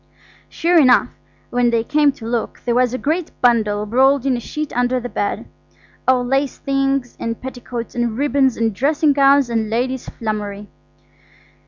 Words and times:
Sure 0.49 0.79
enough, 0.79 1.09
when 1.51 1.69
they 1.69 1.83
came 1.83 2.11
to 2.11 2.25
look, 2.25 2.59
there 2.65 2.73
was 2.73 2.91
a 2.91 2.97
great 2.97 3.29
bundle 3.39 3.85
rolled 3.85 4.25
in 4.25 4.35
a 4.35 4.39
sheet 4.39 4.75
under 4.75 4.99
the 4.99 5.07
bed–all 5.09 6.25
lace 6.25 6.57
things 6.57 7.15
and 7.19 7.39
petticoats 7.39 7.93
and 7.93 8.17
ribbons 8.17 8.57
and 8.57 8.73
dressing 8.73 9.13
gowns 9.13 9.47
and 9.47 9.69
ladies' 9.69 10.09
flummery. 10.09 10.69